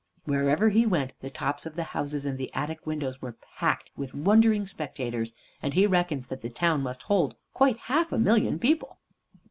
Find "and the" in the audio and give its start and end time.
2.25-2.51